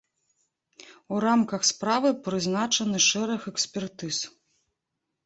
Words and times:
У 1.15 1.19
рамках 1.25 1.61
справы 1.71 2.09
прызначаны 2.29 2.97
шэраг 3.09 3.41
экспертыз. 3.53 4.17